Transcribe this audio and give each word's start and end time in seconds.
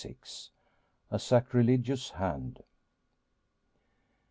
A 1.11 1.19
SACRILEGIOUS 1.19 2.09
HAND. 2.15 2.63